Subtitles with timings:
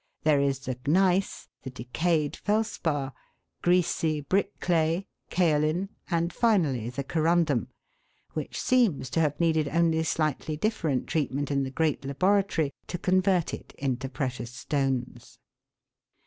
[0.23, 3.13] There is the gneiss, the decayed felspar,
[3.61, 7.67] greasy brick clay, kaolin, and finally the corundum,
[8.33, 13.53] which seems to have needed only slightly different treatment in the great laboratory to convert
[13.53, 15.37] it into precious stones.